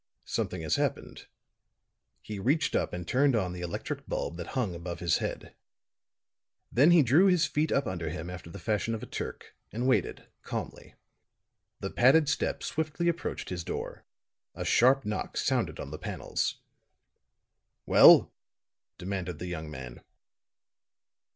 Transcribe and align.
"Something 0.25 0.63
has 0.63 0.77
happened." 0.77 1.27
He 2.23 2.39
reached 2.39 2.73
up 2.75 2.91
and 2.91 3.07
turned 3.07 3.35
on 3.35 3.53
the 3.53 3.61
electric 3.61 4.07
bulb 4.07 4.35
that 4.37 4.47
hung 4.57 4.73
above 4.73 4.99
his 4.99 5.19
head; 5.19 5.53
then 6.71 6.89
he 6.89 7.03
drew 7.03 7.27
his 7.27 7.45
feet 7.45 7.71
up 7.71 7.85
under 7.85 8.09
him 8.09 8.27
after 8.27 8.49
the 8.49 8.57
fashion 8.57 8.95
of 8.95 9.03
a 9.03 9.05
Turk 9.05 9.55
and 9.71 9.87
waited, 9.87 10.25
calmly. 10.41 10.95
The 11.81 11.91
padded 11.91 12.27
steps 12.29 12.65
swiftly 12.65 13.09
approached 13.09 13.49
his 13.49 13.63
door; 13.63 14.03
a 14.55 14.65
sharp 14.65 15.05
knock 15.05 15.37
sounded 15.37 15.79
on 15.79 15.91
the 15.91 15.99
panels. 15.99 16.59
"Well?" 17.85 18.33
demanded 18.97 19.37
the 19.37 19.45
young 19.45 19.69
man. 19.69 20.01